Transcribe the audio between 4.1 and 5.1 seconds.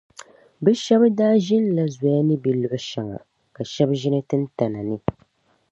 tintana ni.